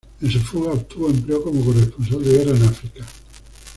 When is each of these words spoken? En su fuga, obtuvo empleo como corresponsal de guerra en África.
En 0.19 0.31
su 0.31 0.39
fuga, 0.39 0.71
obtuvo 0.71 1.11
empleo 1.11 1.43
como 1.43 1.63
corresponsal 1.63 2.23
de 2.23 2.31
guerra 2.31 2.57
en 2.57 2.63
África. 2.65 3.05